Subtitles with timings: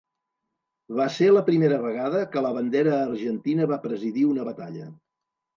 [0.99, 4.91] Va ser la primera vegada que la bandera argentina va presidir una batalla.